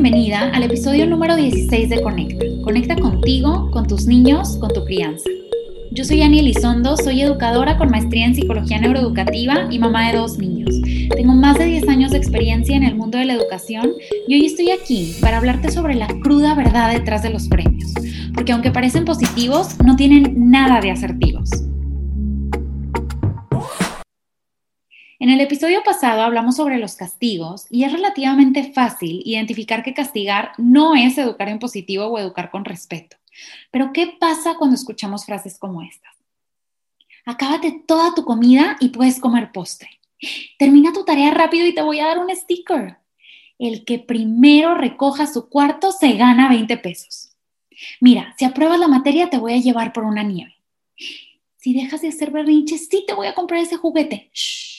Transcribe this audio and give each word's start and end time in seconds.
bienvenida 0.00 0.50
al 0.54 0.62
episodio 0.62 1.08
número 1.08 1.34
16 1.34 1.88
de 1.88 2.00
Conecta. 2.00 2.44
Conecta 2.62 2.94
contigo, 2.94 3.68
con 3.72 3.88
tus 3.88 4.06
niños, 4.06 4.56
con 4.58 4.72
tu 4.72 4.84
crianza. 4.84 5.28
Yo 5.90 6.04
soy 6.04 6.22
Ani 6.22 6.38
Elizondo, 6.38 6.96
soy 6.96 7.22
educadora 7.22 7.76
con 7.76 7.90
maestría 7.90 8.26
en 8.26 8.36
psicología 8.36 8.78
neuroeducativa 8.78 9.66
y 9.68 9.80
mamá 9.80 10.08
de 10.08 10.18
dos 10.18 10.38
niños. 10.38 10.72
Tengo 11.16 11.34
más 11.34 11.58
de 11.58 11.64
10 11.64 11.88
años 11.88 12.12
de 12.12 12.18
experiencia 12.18 12.76
en 12.76 12.84
el 12.84 12.94
mundo 12.94 13.18
de 13.18 13.24
la 13.24 13.34
educación 13.34 13.90
y 14.28 14.34
hoy 14.34 14.46
estoy 14.46 14.70
aquí 14.70 15.16
para 15.20 15.38
hablarte 15.38 15.72
sobre 15.72 15.96
la 15.96 16.06
cruda 16.22 16.54
verdad 16.54 16.92
detrás 16.92 17.24
de 17.24 17.30
los 17.30 17.48
premios, 17.48 17.92
porque 18.34 18.52
aunque 18.52 18.70
parecen 18.70 19.04
positivos, 19.04 19.80
no 19.84 19.96
tienen 19.96 20.48
nada 20.48 20.80
de 20.80 20.92
asertivos. 20.92 21.50
En 25.20 25.30
el 25.30 25.40
episodio 25.40 25.82
pasado 25.82 26.22
hablamos 26.22 26.54
sobre 26.54 26.78
los 26.78 26.94
castigos 26.94 27.66
y 27.70 27.82
es 27.82 27.92
relativamente 27.92 28.72
fácil 28.72 29.20
identificar 29.24 29.82
que 29.82 29.92
castigar 29.92 30.52
no 30.58 30.94
es 30.94 31.18
educar 31.18 31.48
en 31.48 31.58
positivo 31.58 32.04
o 32.04 32.20
educar 32.20 32.50
con 32.50 32.64
respeto. 32.64 33.16
Pero 33.72 33.92
¿qué 33.92 34.16
pasa 34.20 34.54
cuando 34.56 34.76
escuchamos 34.76 35.26
frases 35.26 35.58
como 35.58 35.82
estas? 35.82 36.12
Acábate 37.24 37.82
toda 37.84 38.14
tu 38.14 38.24
comida 38.24 38.76
y 38.78 38.90
puedes 38.90 39.18
comer 39.18 39.50
postre. 39.50 39.90
Termina 40.56 40.92
tu 40.92 41.04
tarea 41.04 41.32
rápido 41.32 41.66
y 41.66 41.74
te 41.74 41.82
voy 41.82 41.98
a 41.98 42.06
dar 42.06 42.20
un 42.20 42.34
sticker. 42.34 42.98
El 43.58 43.84
que 43.84 43.98
primero 43.98 44.76
recoja 44.76 45.26
su 45.26 45.48
cuarto 45.48 45.90
se 45.90 46.12
gana 46.12 46.48
20 46.48 46.76
pesos. 46.76 47.30
Mira, 48.00 48.36
si 48.38 48.44
apruebas 48.44 48.78
la 48.78 48.86
materia 48.86 49.28
te 49.28 49.38
voy 49.38 49.54
a 49.54 49.60
llevar 49.60 49.92
por 49.92 50.04
una 50.04 50.22
nieve. 50.22 50.54
Si 51.56 51.74
dejas 51.74 52.02
de 52.02 52.08
hacer 52.08 52.30
berrinches, 52.30 52.86
sí 52.86 53.02
te 53.04 53.14
voy 53.14 53.26
a 53.26 53.34
comprar 53.34 53.60
ese 53.60 53.76
juguete. 53.76 54.30
Shh. 54.32 54.77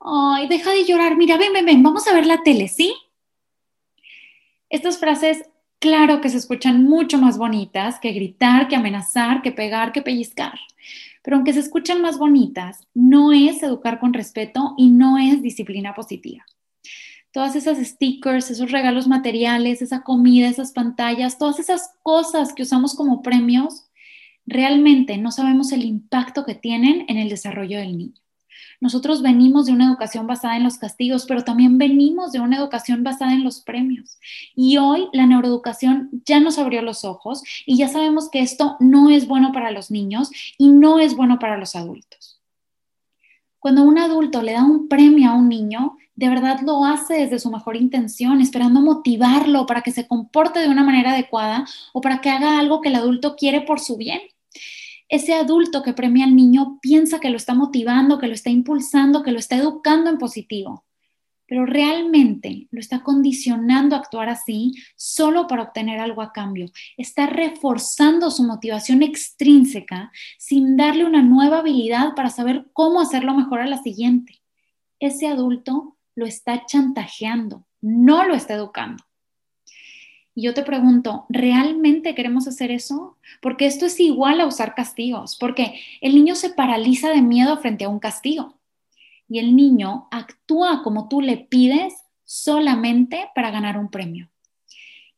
Ay, 0.00 0.48
deja 0.48 0.70
de 0.72 0.84
llorar, 0.84 1.16
mira, 1.16 1.36
ven, 1.36 1.52
ven, 1.52 1.66
ven, 1.66 1.82
vamos 1.82 2.06
a 2.06 2.14
ver 2.14 2.26
la 2.26 2.42
tele, 2.42 2.68
¿sí? 2.68 2.94
Estas 4.70 4.98
frases, 4.98 5.44
claro 5.80 6.20
que 6.20 6.28
se 6.28 6.36
escuchan 6.36 6.84
mucho 6.84 7.18
más 7.18 7.38
bonitas 7.38 7.98
que 7.98 8.12
gritar, 8.12 8.68
que 8.68 8.76
amenazar, 8.76 9.42
que 9.42 9.50
pegar, 9.50 9.92
que 9.92 10.02
pellizcar. 10.02 10.58
Pero 11.22 11.36
aunque 11.36 11.52
se 11.52 11.60
escuchan 11.60 12.00
más 12.00 12.18
bonitas, 12.18 12.86
no 12.94 13.32
es 13.32 13.62
educar 13.62 13.98
con 13.98 14.14
respeto 14.14 14.74
y 14.76 14.90
no 14.90 15.18
es 15.18 15.42
disciplina 15.42 15.94
positiva. 15.94 16.44
Todas 17.32 17.56
esas 17.56 17.78
stickers, 17.78 18.50
esos 18.50 18.70
regalos 18.70 19.06
materiales, 19.06 19.82
esa 19.82 20.02
comida, 20.02 20.48
esas 20.48 20.72
pantallas, 20.72 21.38
todas 21.38 21.58
esas 21.58 21.90
cosas 22.02 22.54
que 22.54 22.62
usamos 22.62 22.94
como 22.94 23.20
premios, 23.22 23.90
realmente 24.46 25.18
no 25.18 25.30
sabemos 25.30 25.72
el 25.72 25.84
impacto 25.84 26.44
que 26.44 26.54
tienen 26.54 27.04
en 27.08 27.18
el 27.18 27.28
desarrollo 27.28 27.78
del 27.78 27.98
niño. 27.98 28.20
Nosotros 28.80 29.22
venimos 29.22 29.66
de 29.66 29.72
una 29.72 29.86
educación 29.86 30.26
basada 30.26 30.56
en 30.56 30.64
los 30.64 30.78
castigos, 30.78 31.26
pero 31.26 31.44
también 31.44 31.78
venimos 31.78 32.32
de 32.32 32.40
una 32.40 32.56
educación 32.56 33.02
basada 33.02 33.32
en 33.32 33.44
los 33.44 33.60
premios. 33.60 34.18
Y 34.54 34.78
hoy 34.78 35.08
la 35.12 35.26
neuroeducación 35.26 36.10
ya 36.24 36.40
nos 36.40 36.58
abrió 36.58 36.82
los 36.82 37.04
ojos 37.04 37.42
y 37.66 37.76
ya 37.76 37.88
sabemos 37.88 38.30
que 38.30 38.40
esto 38.40 38.76
no 38.80 39.10
es 39.10 39.26
bueno 39.26 39.52
para 39.52 39.70
los 39.70 39.90
niños 39.90 40.30
y 40.58 40.68
no 40.68 40.98
es 40.98 41.16
bueno 41.16 41.38
para 41.38 41.56
los 41.56 41.76
adultos. 41.76 42.40
Cuando 43.58 43.82
un 43.82 43.98
adulto 43.98 44.40
le 44.40 44.52
da 44.52 44.64
un 44.64 44.88
premio 44.88 45.30
a 45.30 45.34
un 45.34 45.48
niño, 45.48 45.96
de 46.14 46.28
verdad 46.28 46.60
lo 46.64 46.84
hace 46.84 47.14
desde 47.14 47.40
su 47.40 47.50
mejor 47.50 47.76
intención, 47.76 48.40
esperando 48.40 48.80
motivarlo 48.80 49.66
para 49.66 49.82
que 49.82 49.90
se 49.90 50.06
comporte 50.06 50.60
de 50.60 50.68
una 50.68 50.84
manera 50.84 51.10
adecuada 51.10 51.66
o 51.92 52.00
para 52.00 52.20
que 52.20 52.30
haga 52.30 52.58
algo 52.58 52.80
que 52.80 52.88
el 52.88 52.94
adulto 52.94 53.34
quiere 53.36 53.60
por 53.62 53.80
su 53.80 53.96
bien 53.96 54.20
ese 55.08 55.34
adulto 55.34 55.82
que 55.82 55.94
premia 55.94 56.24
al 56.24 56.36
niño 56.36 56.78
piensa 56.82 57.18
que 57.18 57.30
lo 57.30 57.36
está 57.36 57.54
motivando, 57.54 58.18
que 58.18 58.26
lo 58.26 58.34
está 58.34 58.50
impulsando, 58.50 59.22
que 59.22 59.32
lo 59.32 59.38
está 59.38 59.56
educando 59.56 60.10
en 60.10 60.18
positivo, 60.18 60.84
pero 61.46 61.64
realmente 61.64 62.68
lo 62.70 62.78
está 62.78 63.02
condicionando 63.02 63.96
a 63.96 64.00
actuar 64.00 64.28
así 64.28 64.74
solo 64.96 65.46
para 65.46 65.62
obtener 65.62 65.98
algo 65.98 66.20
a 66.20 66.32
cambio. 66.32 66.66
Está 66.98 67.26
reforzando 67.26 68.30
su 68.30 68.44
motivación 68.44 69.02
extrínseca 69.02 70.12
sin 70.38 70.76
darle 70.76 71.06
una 71.06 71.22
nueva 71.22 71.60
habilidad 71.60 72.14
para 72.14 72.28
saber 72.28 72.66
cómo 72.74 73.00
hacerlo 73.00 73.34
mejor 73.34 73.60
a 73.60 73.66
la 73.66 73.82
siguiente. 73.82 74.42
Ese 75.00 75.26
adulto 75.26 75.96
lo 76.14 76.26
está 76.26 76.66
chantajeando, 76.66 77.64
no 77.80 78.24
lo 78.24 78.34
está 78.34 78.54
educando. 78.54 79.07
Y 80.38 80.42
yo 80.42 80.54
te 80.54 80.62
pregunto, 80.62 81.26
¿realmente 81.28 82.14
queremos 82.14 82.46
hacer 82.46 82.70
eso? 82.70 83.16
Porque 83.42 83.66
esto 83.66 83.86
es 83.86 83.98
igual 83.98 84.40
a 84.40 84.46
usar 84.46 84.76
castigos, 84.76 85.34
porque 85.34 85.80
el 86.00 86.14
niño 86.14 86.36
se 86.36 86.50
paraliza 86.50 87.08
de 87.10 87.22
miedo 87.22 87.56
frente 87.56 87.84
a 87.84 87.88
un 87.88 87.98
castigo 87.98 88.54
y 89.28 89.40
el 89.40 89.56
niño 89.56 90.06
actúa 90.12 90.84
como 90.84 91.08
tú 91.08 91.22
le 91.22 91.38
pides 91.38 91.92
solamente 92.24 93.28
para 93.34 93.50
ganar 93.50 93.78
un 93.78 93.90
premio. 93.90 94.30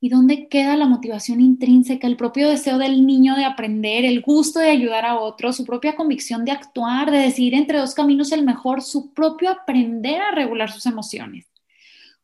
¿Y 0.00 0.08
dónde 0.08 0.48
queda 0.48 0.74
la 0.78 0.86
motivación 0.86 1.42
intrínseca, 1.42 2.06
el 2.06 2.16
propio 2.16 2.48
deseo 2.48 2.78
del 2.78 3.04
niño 3.04 3.36
de 3.36 3.44
aprender, 3.44 4.06
el 4.06 4.22
gusto 4.22 4.58
de 4.58 4.70
ayudar 4.70 5.04
a 5.04 5.20
otros, 5.20 5.54
su 5.54 5.66
propia 5.66 5.96
convicción 5.96 6.46
de 6.46 6.52
actuar, 6.52 7.10
de 7.10 7.18
decidir 7.18 7.52
entre 7.52 7.76
dos 7.76 7.92
caminos 7.92 8.32
el 8.32 8.42
mejor, 8.42 8.80
su 8.80 9.12
propio 9.12 9.50
aprender 9.50 10.22
a 10.22 10.30
regular 10.30 10.72
sus 10.72 10.86
emociones? 10.86 11.49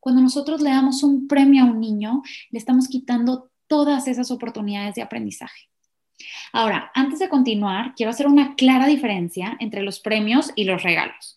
Cuando 0.07 0.23
nosotros 0.23 0.61
le 0.61 0.71
damos 0.71 1.03
un 1.03 1.27
premio 1.27 1.65
a 1.65 1.67
un 1.67 1.81
niño, 1.81 2.23
le 2.53 2.61
estamos 2.61 2.87
quitando 2.87 3.51
todas 3.67 4.07
esas 4.07 4.31
oportunidades 4.31 4.95
de 4.95 5.03
aprendizaje. 5.03 5.69
Ahora, 6.53 6.93
antes 6.95 7.19
de 7.19 7.29
continuar, 7.29 7.93
quiero 7.97 8.11
hacer 8.11 8.29
una 8.29 8.55
clara 8.55 8.87
diferencia 8.87 9.57
entre 9.59 9.83
los 9.83 9.99
premios 9.99 10.53
y 10.55 10.63
los 10.63 10.85
regalos. 10.85 11.35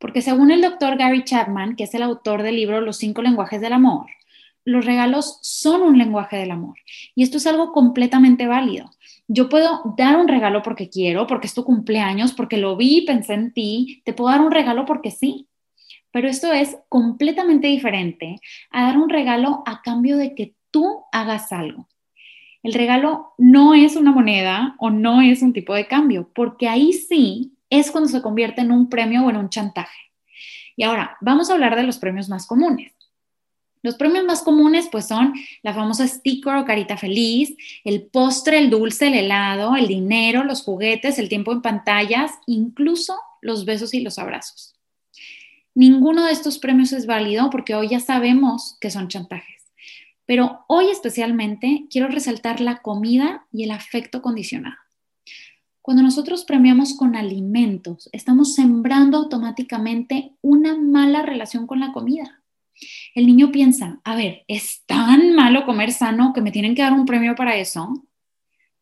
Porque 0.00 0.22
según 0.22 0.50
el 0.50 0.60
doctor 0.60 0.98
Gary 0.98 1.22
Chapman, 1.22 1.76
que 1.76 1.84
es 1.84 1.94
el 1.94 2.02
autor 2.02 2.42
del 2.42 2.56
libro 2.56 2.80
Los 2.80 2.96
cinco 2.96 3.22
lenguajes 3.22 3.60
del 3.60 3.74
amor, 3.74 4.06
los 4.64 4.84
regalos 4.84 5.38
son 5.42 5.80
un 5.82 5.96
lenguaje 5.96 6.36
del 6.36 6.50
amor. 6.50 6.78
Y 7.14 7.22
esto 7.22 7.36
es 7.36 7.46
algo 7.46 7.70
completamente 7.70 8.48
válido. 8.48 8.90
Yo 9.28 9.48
puedo 9.48 9.94
dar 9.96 10.16
un 10.16 10.26
regalo 10.26 10.62
porque 10.64 10.88
quiero, 10.88 11.28
porque 11.28 11.46
es 11.46 11.54
tu 11.54 11.62
cumpleaños, 11.62 12.32
porque 12.32 12.56
lo 12.56 12.76
vi 12.76 13.02
pensé 13.02 13.34
en 13.34 13.52
ti. 13.52 14.02
Te 14.04 14.14
puedo 14.14 14.32
dar 14.32 14.40
un 14.40 14.50
regalo 14.50 14.84
porque 14.84 15.12
sí. 15.12 15.46
Pero 16.12 16.28
esto 16.28 16.52
es 16.52 16.76
completamente 16.88 17.68
diferente 17.68 18.40
a 18.70 18.84
dar 18.84 18.98
un 18.98 19.08
regalo 19.08 19.62
a 19.66 19.82
cambio 19.82 20.16
de 20.16 20.34
que 20.34 20.54
tú 20.70 21.04
hagas 21.12 21.52
algo. 21.52 21.88
El 22.62 22.74
regalo 22.74 23.32
no 23.38 23.74
es 23.74 23.96
una 23.96 24.12
moneda 24.12 24.74
o 24.78 24.90
no 24.90 25.22
es 25.22 25.40
un 25.42 25.52
tipo 25.52 25.74
de 25.74 25.86
cambio, 25.86 26.30
porque 26.34 26.68
ahí 26.68 26.92
sí 26.92 27.54
es 27.70 27.90
cuando 27.90 28.08
se 28.08 28.20
convierte 28.20 28.60
en 28.60 28.72
un 28.72 28.88
premio 28.88 29.24
o 29.24 29.30
en 29.30 29.36
un 29.36 29.48
chantaje. 29.48 30.12
Y 30.76 30.82
ahora, 30.82 31.16
vamos 31.20 31.48
a 31.48 31.54
hablar 31.54 31.76
de 31.76 31.84
los 31.84 31.98
premios 31.98 32.28
más 32.28 32.46
comunes. 32.46 32.92
Los 33.82 33.94
premios 33.94 34.24
más 34.24 34.42
comunes 34.42 34.88
pues 34.92 35.08
son 35.08 35.32
la 35.62 35.72
famosa 35.72 36.06
sticker 36.06 36.56
o 36.56 36.64
carita 36.66 36.98
feliz, 36.98 37.56
el 37.82 38.02
postre, 38.02 38.58
el 38.58 38.68
dulce, 38.68 39.06
el 39.06 39.14
helado, 39.14 39.74
el 39.74 39.88
dinero, 39.88 40.44
los 40.44 40.62
juguetes, 40.62 41.18
el 41.18 41.30
tiempo 41.30 41.52
en 41.52 41.62
pantallas, 41.62 42.32
incluso 42.46 43.18
los 43.40 43.64
besos 43.64 43.94
y 43.94 44.00
los 44.00 44.18
abrazos. 44.18 44.74
Ninguno 45.74 46.24
de 46.26 46.32
estos 46.32 46.58
premios 46.58 46.92
es 46.92 47.06
válido 47.06 47.48
porque 47.50 47.74
hoy 47.74 47.88
ya 47.88 48.00
sabemos 48.00 48.76
que 48.80 48.90
son 48.90 49.08
chantajes. 49.08 49.64
Pero 50.26 50.64
hoy 50.68 50.90
especialmente 50.90 51.86
quiero 51.90 52.08
resaltar 52.08 52.60
la 52.60 52.82
comida 52.82 53.46
y 53.52 53.64
el 53.64 53.70
afecto 53.70 54.20
condicionado. 54.20 54.76
Cuando 55.82 56.02
nosotros 56.02 56.44
premiamos 56.44 56.94
con 56.94 57.16
alimentos, 57.16 58.08
estamos 58.12 58.54
sembrando 58.54 59.16
automáticamente 59.18 60.34
una 60.42 60.76
mala 60.76 61.22
relación 61.22 61.66
con 61.66 61.80
la 61.80 61.92
comida. 61.92 62.42
El 63.14 63.26
niño 63.26 63.50
piensa, 63.50 64.00
a 64.04 64.14
ver, 64.14 64.44
¿es 64.48 64.82
tan 64.86 65.34
malo 65.34 65.64
comer 65.66 65.92
sano 65.92 66.32
que 66.32 66.40
me 66.40 66.52
tienen 66.52 66.74
que 66.74 66.82
dar 66.82 66.92
un 66.92 67.06
premio 67.06 67.34
para 67.34 67.56
eso? 67.56 67.92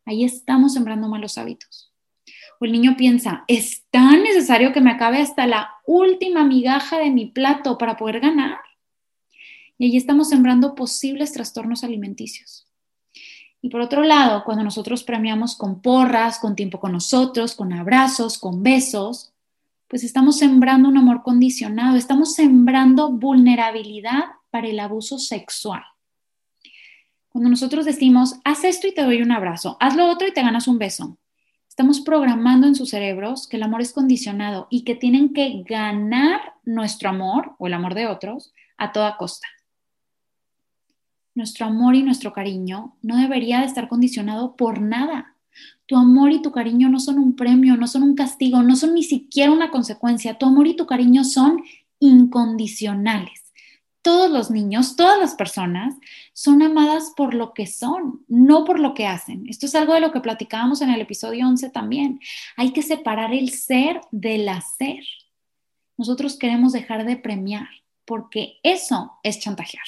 Ahí 0.04 0.25
estamos 0.25 0.75
sembrando 0.75 1.09
malos 1.09 1.38
hábitos 1.38 1.88
el 2.66 2.72
niño 2.72 2.96
piensa, 2.96 3.44
es 3.46 3.84
tan 3.91 4.22
necesario 4.22 4.72
que 4.72 4.80
me 4.80 4.91
acabe 4.91 5.20
hasta 5.20 5.46
la 5.46 5.70
última 5.86 6.44
migaja 6.44 6.98
de 6.98 7.10
mi 7.10 7.26
plato 7.26 7.78
para 7.78 7.96
poder 7.96 8.20
ganar. 8.20 8.59
Y 9.78 9.86
ahí 9.86 9.97
estamos 9.97 10.28
sembrando 10.28 10.74
posibles 10.74 11.33
trastornos 11.33 11.84
alimenticios. 11.84 12.66
Y 13.62 13.71
por 13.71 13.80
otro 13.80 14.03
lado, 14.03 14.44
cuando 14.44 14.65
nosotros 14.65 15.04
premiamos 15.04 15.56
con 15.56 15.80
porras, 15.80 16.38
con 16.38 16.56
tiempo 16.56 16.80
con 16.80 16.92
nosotros, 16.92 17.54
con 17.54 17.72
abrazos, 17.72 18.38
con 18.38 18.62
besos, 18.62 19.33
pues 19.88 20.04
estamos 20.04 20.36
sembrando 20.38 20.88
un 20.88 20.98
amor 20.98 21.22
condicionado, 21.22 21.97
estamos 21.97 22.34
sembrando 22.34 23.10
vulnerabilidad 23.10 24.24
para 24.50 24.68
el 24.68 24.78
abuso 24.80 25.18
sexual. 25.18 25.83
Cuando 27.30 27.50
nosotros 27.50 27.84
decimos, 27.84 28.36
haz 28.44 28.65
esto 28.65 28.86
y 28.86 28.94
te 28.94 29.03
doy 29.03 29.22
un 29.22 29.33
abrazo, 29.33 29.77
haz 29.80 29.97
lo 29.97 30.09
otro 30.09 30.28
y 30.28 30.33
te 30.33 30.42
ganas 30.42 30.68
un 30.68 30.78
beso, 30.78 31.18
estamos 31.78 32.01
programando 32.01 32.66
en 32.66 32.75
sus 32.75 32.91
cerebros 32.91 33.47
que 33.47 33.57
el 33.57 33.63
amor 33.63 33.83
es 33.83 33.92
condicionado 33.92 34.66
y 34.69 34.83
que 34.83 34.97
tienen 34.97 35.33
que 35.33 35.63
ganar 35.63 36.54
nuestro 36.65 37.09
amor 37.09 37.54
o 37.60 37.69
el 37.69 37.75
amor 37.75 37.95
de 37.95 38.09
otros 38.09 38.53
a 38.78 38.91
toda 38.91 39.16
costa. 39.16 39.47
Nuestro 41.36 41.66
amor 41.66 41.95
y 41.95 42.03
nuestro 42.03 42.33
cariño 42.33 42.97
no 43.01 43.16
debería 43.16 43.60
de 43.60 43.66
estar 43.66 43.86
condicionado 43.86 44.57
por 44.57 44.80
nada. 44.80 45.36
Tu 45.86 45.97
amor 45.97 46.33
y 46.33 46.42
tu 46.42 46.51
cariño 46.51 46.89
no 46.89 46.98
son 46.98 47.16
un 47.16 47.36
premio, 47.36 47.77
no 47.77 47.86
son 47.86 48.03
un 48.03 48.16
castigo, 48.16 48.60
no 48.65 48.74
son 48.74 48.95
ni 48.95 49.04
siquiera 49.04 49.53
una 49.53 49.71
consecuencia. 49.71 50.36
Tu 50.36 50.47
amor 50.47 50.66
y 50.66 50.74
tu 50.74 50.84
cariño 50.84 51.22
son 51.22 51.63
incondicionales. 52.01 53.47
Todos 54.03 54.30
los 54.30 54.50
niños, 54.50 54.97
todas 54.97 55.18
las 55.18 55.34
personas 55.34 55.95
son 56.33 56.62
amadas 56.62 57.12
por 57.16 57.34
lo 57.34 57.53
que 57.53 57.66
son, 57.66 58.24
no 58.28 58.65
por 58.65 58.78
lo 58.78 58.95
que 58.95 59.06
hacen. 59.06 59.48
Esto 59.48 59.66
es 59.66 59.74
algo 59.74 59.95
de 59.95 60.00
lo 60.00 60.12
que 60.12 60.21
platicábamos 60.21 60.80
en 60.80 60.91
el 60.91 61.00
episodio 61.00 61.47
11 61.48 61.71
también. 61.71 62.21
Hay 62.56 62.72
que 62.72 62.83
separar 62.83 63.34
el 63.34 63.50
ser 63.50 64.00
del 64.10 64.48
hacer. 64.48 65.04
Nosotros 65.97 66.39
queremos 66.39 66.72
dejar 66.72 67.04
de 67.04 67.16
premiar 67.16 67.68
porque 68.04 68.59
eso 68.62 69.18
es 69.22 69.39
chantajear. 69.41 69.84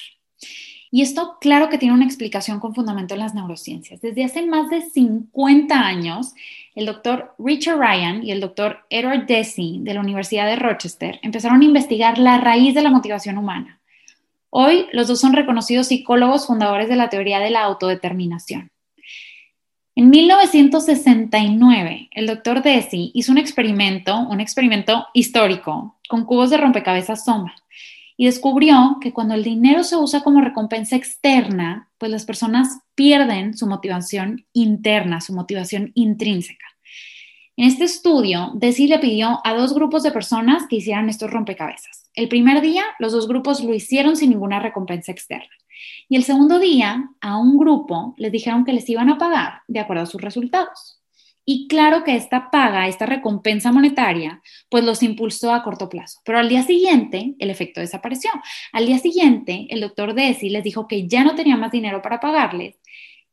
Y 0.93 1.01
esto, 1.01 1.37
claro 1.39 1.69
que 1.69 1.77
tiene 1.77 1.95
una 1.95 2.05
explicación 2.05 2.59
con 2.59 2.75
fundamento 2.75 3.13
en 3.13 3.21
las 3.21 3.33
neurociencias. 3.33 4.01
Desde 4.01 4.25
hace 4.25 4.45
más 4.45 4.69
de 4.69 4.81
50 4.81 5.73
años, 5.73 6.33
el 6.75 6.85
doctor 6.85 7.33
Richard 7.39 7.79
Ryan 7.79 8.23
y 8.25 8.31
el 8.31 8.41
doctor 8.41 8.79
Edward 8.89 9.25
Deci 9.25 9.79
de 9.81 9.93
la 9.93 10.01
Universidad 10.01 10.45
de 10.47 10.57
Rochester 10.57 11.17
empezaron 11.23 11.61
a 11.61 11.65
investigar 11.65 12.17
la 12.17 12.39
raíz 12.39 12.75
de 12.75 12.81
la 12.81 12.89
motivación 12.89 13.37
humana. 13.37 13.80
Hoy, 14.53 14.87
los 14.91 15.07
dos 15.07 15.21
son 15.21 15.31
reconocidos 15.31 15.87
psicólogos 15.87 16.45
fundadores 16.45 16.89
de 16.89 16.97
la 16.97 17.07
teoría 17.07 17.39
de 17.39 17.51
la 17.51 17.63
autodeterminación. 17.63 18.69
En 19.95 20.09
1969, 20.09 22.09
el 22.11 22.27
doctor 22.27 22.61
Deci 22.61 23.11
hizo 23.13 23.31
un 23.31 23.37
experimento, 23.37 24.19
un 24.19 24.41
experimento 24.41 25.07
histórico, 25.13 25.99
con 26.09 26.25
cubos 26.25 26.49
de 26.49 26.57
rompecabezas 26.57 27.23
Soma 27.23 27.55
y 28.17 28.25
descubrió 28.25 28.97
que 28.99 29.13
cuando 29.13 29.35
el 29.35 29.43
dinero 29.43 29.83
se 29.83 29.95
usa 29.95 30.21
como 30.21 30.41
recompensa 30.41 30.97
externa, 30.97 31.89
pues 31.97 32.11
las 32.11 32.25
personas 32.25 32.81
pierden 32.93 33.57
su 33.57 33.67
motivación 33.67 34.45
interna, 34.51 35.21
su 35.21 35.33
motivación 35.33 35.91
intrínseca. 35.95 36.70
En 37.57 37.67
este 37.67 37.83
estudio, 37.83 38.51
Desi 38.55 38.87
le 38.87 38.99
pidió 38.99 39.41
a 39.43 39.53
dos 39.53 39.73
grupos 39.73 40.03
de 40.03 40.11
personas 40.11 40.67
que 40.67 40.77
hicieran 40.77 41.09
estos 41.09 41.29
rompecabezas. 41.29 42.09
El 42.13 42.29
primer 42.29 42.61
día, 42.61 42.83
los 42.97 43.11
dos 43.11 43.27
grupos 43.27 43.61
lo 43.61 43.73
hicieron 43.73 44.15
sin 44.15 44.29
ninguna 44.29 44.59
recompensa 44.59 45.11
externa. 45.11 45.53
Y 46.07 46.15
el 46.15 46.23
segundo 46.23 46.59
día, 46.59 47.09
a 47.19 47.37
un 47.37 47.57
grupo 47.57 48.15
les 48.17 48.31
dijeron 48.31 48.63
que 48.63 48.73
les 48.73 48.87
iban 48.89 49.09
a 49.09 49.17
pagar 49.17 49.61
de 49.67 49.79
acuerdo 49.81 50.03
a 50.03 50.07
sus 50.07 50.21
resultados. 50.21 51.01
Y 51.43 51.67
claro 51.67 52.03
que 52.03 52.15
esta 52.15 52.51
paga, 52.51 52.87
esta 52.87 53.05
recompensa 53.05 53.71
monetaria, 53.71 54.41
pues 54.69 54.85
los 54.85 55.03
impulsó 55.03 55.53
a 55.53 55.63
corto 55.63 55.89
plazo. 55.89 56.19
Pero 56.23 56.37
al 56.37 56.47
día 56.47 56.63
siguiente, 56.63 57.35
el 57.39 57.49
efecto 57.49 57.81
desapareció. 57.81 58.31
Al 58.71 58.85
día 58.85 58.99
siguiente, 58.99 59.67
el 59.69 59.81
doctor 59.81 60.13
Desi 60.13 60.49
les 60.49 60.63
dijo 60.63 60.87
que 60.87 61.07
ya 61.07 61.23
no 61.23 61.35
tenía 61.35 61.57
más 61.57 61.71
dinero 61.71 62.01
para 62.01 62.19
pagarles 62.19 62.75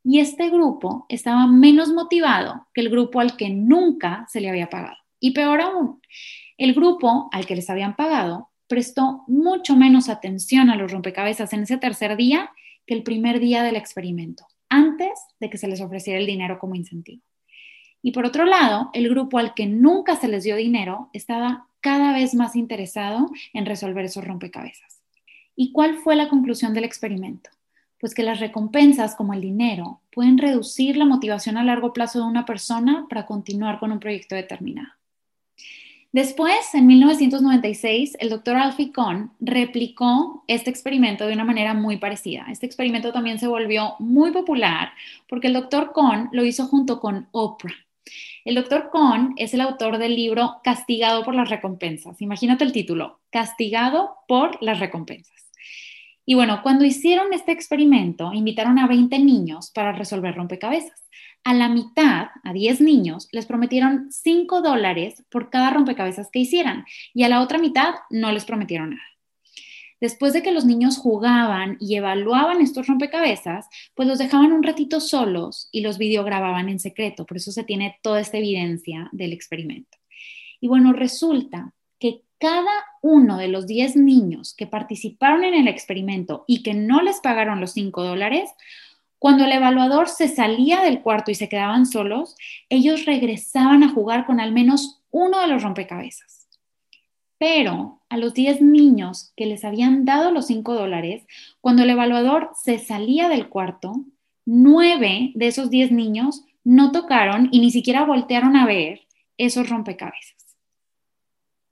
y 0.05 0.21
este 0.21 0.49
grupo 0.51 1.07
estaba 1.09 1.47
menos 1.47 1.93
motivado 1.93 2.67
que 2.73 2.81
el 2.81 2.91
grupo 2.91 3.21
al 3.21 3.37
que 3.37 3.51
nunca 3.51 4.27
se 4.29 4.41
le 4.41 4.49
había 4.49 4.71
pagado. 4.71 4.97
Y 5.21 5.33
peor 5.33 5.61
aún, 5.61 6.01
el 6.57 6.75
grupo 6.75 7.29
al 7.33 7.47
que 7.47 7.57
les 7.57 7.69
habían 7.71 7.97
pagado 7.97 8.51
prestó 8.69 9.25
mucho 9.27 9.77
menos 9.77 10.09
atención 10.09 10.71
a 10.71 10.77
los 10.77 10.93
rompecabezas 10.93 11.53
en 11.53 11.63
ese 11.63 11.79
tercer 11.79 12.17
día 12.17 12.53
que 12.87 12.95
el 12.95 13.03
primer 13.03 13.41
día 13.41 13.63
del 13.63 13.77
experimento, 13.77 14.47
antes 14.69 15.11
de 15.41 15.51
que 15.51 15.59
se 15.59 15.69
les 15.69 15.81
ofreciera 15.81 16.19
el 16.19 16.27
dinero 16.27 16.59
como 16.59 16.75
incentivo. 16.75 17.23
Y 18.03 18.13
por 18.13 18.25
otro 18.25 18.45
lado, 18.45 18.91
el 18.93 19.09
grupo 19.09 19.39
al 19.39 19.55
que 19.55 19.67
nunca 19.67 20.17
se 20.17 20.29
les 20.29 20.45
dio 20.45 20.57
dinero 20.57 21.11
estaba 21.13 21.67
cada 21.81 22.13
vez 22.13 22.35
más 22.35 22.57
interesado 22.57 23.31
en 23.53 23.67
resolver 23.67 24.05
esos 24.05 24.25
rompecabezas. 24.25 25.03
¿Y 25.57 25.73
cuál 25.73 25.97
fue 25.97 26.15
la 26.15 26.29
conclusión 26.29 26.75
del 26.75 26.85
experimento? 26.85 27.51
Pues 28.01 28.15
que 28.15 28.23
las 28.23 28.41
recompensas 28.41 29.15
como 29.17 29.35
el 29.35 29.41
dinero 29.41 30.01
pueden 30.13 30.39
reducir 30.39 30.97
la 30.97 31.05
motivación 31.05 31.57
a 31.57 31.65
largo 31.65 31.93
plazo 31.93 32.21
de 32.21 32.27
una 32.27 32.47
persona 32.47 33.07
para 33.09 33.27
continuar 33.27 33.81
con 33.81 33.93
un 33.93 34.01
proyecto 34.01 34.35
determinado. 34.35 34.99
Después, 36.11 36.75
en 36.75 36.87
1996, 36.87 38.17
el 38.19 38.31
doctor 38.31 38.57
Alfie 38.57 38.93
Kohn 38.93 39.31
replicó 39.41 40.43
este 40.49 40.71
experimento 40.71 41.27
de 41.27 41.35
una 41.35 41.45
manera 41.45 41.75
muy 41.75 41.99
parecida. 41.99 42.47
Este 42.51 42.65
experimento 42.65 43.13
también 43.13 43.39
se 43.39 43.47
volvió 43.47 43.95
muy 43.99 44.31
popular 44.31 44.93
porque 45.29 45.49
el 45.49 45.53
doctor 45.53 45.93
Kohn 45.93 46.31
lo 46.33 46.45
hizo 46.45 46.67
junto 46.67 46.99
con 46.99 47.29
Oprah. 47.33 47.75
El 48.47 48.55
doctor 48.55 48.89
Kohn 48.91 49.35
es 49.37 49.53
el 49.53 49.61
autor 49.61 49.99
del 49.99 50.17
libro 50.17 50.61
Castigado 50.65 51.23
por 51.25 51.35
las 51.35 51.51
recompensas. 51.51 52.23
Imagínate 52.23 52.65
el 52.65 52.73
título, 52.73 53.21
Castigado 53.31 54.17
por 54.27 54.57
las 54.63 54.81
recompensas. 54.81 55.51
Y 56.31 56.35
bueno, 56.35 56.61
cuando 56.63 56.85
hicieron 56.85 57.33
este 57.33 57.53
experimento, 57.53 58.35
invitaron 58.35 58.79
a 58.79 58.87
20 58.87 59.19
niños 59.19 59.71
para 59.71 59.93
resolver 59.93 60.35
rompecabezas. 60.35 61.03
A 61.43 61.55
la 61.55 61.71
mitad, 61.71 62.27
a 62.45 62.53
10 62.53 62.83
niños, 62.83 63.29
les 63.33 63.47
prometieron 63.47 64.13
5 64.13 64.61
dólares 64.61 65.25
por 65.31 65.49
cada 65.49 65.71
rompecabezas 65.71 66.29
que 66.31 66.41
hicieran 66.41 66.85
y 67.15 67.23
a 67.23 67.31
la 67.31 67.41
otra 67.41 67.57
mitad 67.57 67.95
no 68.11 68.31
les 68.31 68.45
prometieron 68.45 68.91
nada. 68.91 69.03
Después 70.03 70.35
de 70.35 70.43
que 70.43 70.53
los 70.53 70.67
niños 70.67 70.99
jugaban 70.99 71.79
y 71.81 71.97
evaluaban 71.97 72.61
estos 72.61 72.89
rompecabezas, 72.89 73.67
pues 73.95 74.07
los 74.07 74.19
dejaban 74.19 74.53
un 74.53 74.63
ratito 74.63 75.01
solos 75.01 75.71
y 75.73 75.81
los 75.81 75.97
videogrababan 75.97 76.69
en 76.69 76.79
secreto. 76.79 77.25
Por 77.25 77.39
eso 77.39 77.53
se 77.53 77.65
tiene 77.65 77.99
toda 78.03 78.21
esta 78.21 78.37
evidencia 78.37 79.09
del 79.13 79.33
experimento. 79.33 79.97
Y 80.61 80.69
bueno, 80.69 80.93
resulta 80.93 81.73
cada 82.39 82.73
uno 83.03 83.37
de 83.37 83.49
los 83.49 83.67
10 83.67 83.97
niños 83.97 84.55
que 84.55 84.67
participaron 84.67 85.45
en 85.45 85.55
el 85.55 85.69
experimento 85.69 86.45
y 86.47 86.63
que 86.63 86.75
no 86.75 87.03
les 87.03 87.21
pagaron 87.21 87.61
los 87.61 87.73
5 87.73 88.03
dólares, 88.03 88.51
cuando 89.19 89.45
el 89.45 89.53
evaluador 89.53 90.09
se 90.09 90.29
salía 90.29 90.81
del 90.81 91.03
cuarto 91.03 91.31
y 91.31 91.35
se 91.35 91.49
quedaban 91.49 91.87
solos, 91.87 92.37
ellos 92.69 93.05
regresaban 93.05 93.83
a 93.83 93.89
jugar 93.89 94.27
con 94.27 94.39
al 94.39 94.53
menos 94.53 95.03
uno 95.11 95.41
de 95.41 95.49
los 95.49 95.63
rompecabezas. 95.63 96.49
Pero 97.39 98.01
a 98.09 98.17
los 98.17 98.35
10 98.35 98.63
niños 98.63 99.33
que 99.37 99.47
les 99.47 99.65
habían 99.65 100.05
dado 100.05 100.31
los 100.31 100.47
5 100.47 100.75
dólares, 100.75 101.25
cuando 101.61 101.83
el 101.83 101.91
evaluador 101.91 102.51
se 102.55 102.79
salía 102.79 103.29
del 103.29 103.49
cuarto, 103.49 104.05
9 104.47 105.33
de 105.35 105.47
esos 105.47 105.71
10 105.71 105.93
niños 105.93 106.45
no 106.65 106.93
tocaron 106.93 107.49
y 107.51 107.61
ni 107.61 107.71
siquiera 107.71 108.05
voltearon 108.05 108.57
a 108.57 108.67
ver 108.67 109.07
esos 109.37 109.69
rompecabezas. 109.69 110.48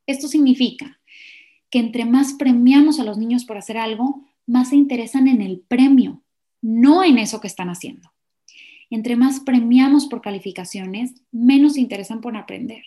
Esto 0.06 0.28
significa 0.28 1.00
que 1.70 1.78
entre 1.78 2.04
más 2.04 2.34
premiamos 2.34 3.00
a 3.00 3.04
los 3.04 3.18
niños 3.18 3.44
por 3.44 3.58
hacer 3.58 3.78
algo, 3.78 4.24
más 4.46 4.70
se 4.70 4.76
interesan 4.76 5.28
en 5.28 5.42
el 5.42 5.60
premio, 5.60 6.22
no 6.62 7.02
en 7.02 7.18
eso 7.18 7.40
que 7.40 7.48
están 7.48 7.68
haciendo. 7.68 8.12
Entre 8.88 9.16
más 9.16 9.40
premiamos 9.40 10.06
por 10.06 10.20
calificaciones, 10.20 11.14
menos 11.32 11.76
interesan 11.76 12.20
por 12.20 12.36
aprender. 12.36 12.84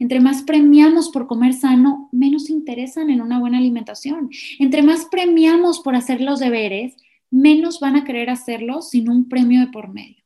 Entre 0.00 0.18
más 0.18 0.42
premiamos 0.42 1.10
por 1.10 1.28
comer 1.28 1.52
sano, 1.52 2.08
menos 2.10 2.50
interesan 2.50 3.10
en 3.10 3.20
una 3.20 3.38
buena 3.38 3.58
alimentación. 3.58 4.30
Entre 4.58 4.82
más 4.82 5.06
premiamos 5.06 5.78
por 5.80 5.94
hacer 5.94 6.20
los 6.20 6.40
deberes, 6.40 6.96
menos 7.30 7.78
van 7.78 7.94
a 7.94 8.04
querer 8.04 8.28
hacerlos 8.28 8.90
sin 8.90 9.08
un 9.08 9.28
premio 9.28 9.60
de 9.60 9.68
por 9.68 9.88
medio. 9.88 10.24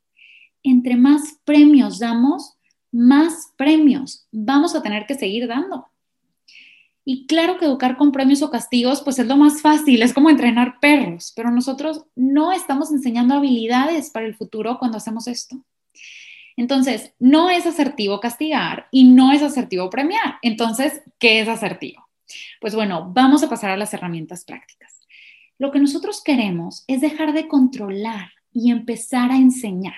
Entre 0.62 0.97
más 0.97 1.38
premios 1.44 1.99
damos, 1.99 2.56
más 2.90 3.52
premios 3.56 4.26
vamos 4.32 4.75
a 4.75 4.82
tener 4.82 5.06
que 5.06 5.14
seguir 5.14 5.47
dando. 5.47 5.89
Y 7.04 7.26
claro 7.26 7.59
que 7.59 7.64
educar 7.64 7.97
con 7.97 8.12
premios 8.12 8.42
o 8.42 8.50
castigos, 8.50 9.02
pues 9.02 9.19
es 9.19 9.26
lo 9.26 9.37
más 9.37 9.62
fácil, 9.62 10.02
es 10.02 10.12
como 10.12 10.30
entrenar 10.30 10.78
perros, 10.80 11.33
pero 11.35 11.50
nosotros 11.50 12.04
no 12.14 12.52
estamos 12.52 12.92
enseñando 12.92 13.35
habilidades 13.35 14.11
para 14.11 14.26
el 14.26 14.35
futuro 14.35 14.78
cuando 14.78 14.99
hacemos 14.99 15.26
esto. 15.26 15.64
Entonces, 16.57 17.14
no 17.19 17.49
es 17.49 17.64
asertivo 17.64 18.21
castigar 18.21 18.87
y 18.90 19.04
no 19.04 19.33
es 19.33 19.42
asertivo 19.42 19.88
premiar. 19.88 20.35
Entonces, 20.42 21.00
¿qué 21.19 21.40
es 21.40 21.49
asertivo? 21.49 22.07
Pues 22.61 22.75
bueno, 22.75 23.11
vamos 23.14 23.42
a 23.42 23.49
pasar 23.49 23.71
a 23.71 23.76
las 23.76 23.95
herramientas 23.95 24.45
prácticas. 24.45 25.00
Lo 25.59 25.71
que 25.71 25.80
nosotros 25.80 26.23
queremos 26.23 26.85
es 26.87 27.00
dejar 27.00 27.33
de 27.33 27.49
controlar 27.49 28.33
y 28.52 28.71
empezar 28.71 29.30
a 29.30 29.37
enseñar. 29.37 29.95